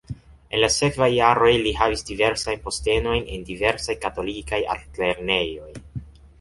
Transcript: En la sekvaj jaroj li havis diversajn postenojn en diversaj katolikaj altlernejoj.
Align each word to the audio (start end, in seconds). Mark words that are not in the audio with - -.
En 0.57 0.61
la 0.61 0.69
sekvaj 0.75 1.09
jaroj 1.15 1.51
li 1.65 1.73
havis 1.81 2.03
diversajn 2.07 2.65
postenojn 2.65 3.29
en 3.37 3.47
diversaj 3.53 3.99
katolikaj 4.09 4.65
altlernejoj. 4.79 5.73